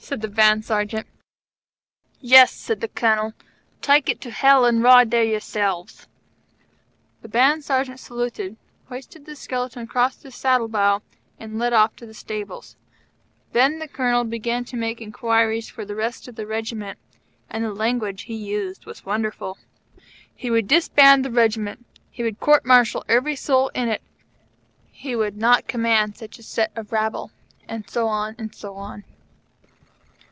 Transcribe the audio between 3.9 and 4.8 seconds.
it to Hell,